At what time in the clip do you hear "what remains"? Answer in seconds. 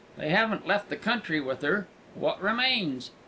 2.15-3.11